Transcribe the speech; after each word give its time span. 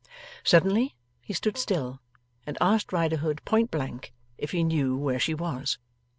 Suddenly 0.43 0.95
he 1.21 1.31
stood 1.31 1.59
still, 1.59 1.99
and 2.47 2.57
asked 2.59 2.91
Riderhood 2.91 3.45
point 3.45 3.69
blank 3.69 4.11
if 4.35 4.49
he 4.49 4.63
knew 4.63 4.97
where 4.97 5.19
she 5.19 5.35
was? 5.35 5.77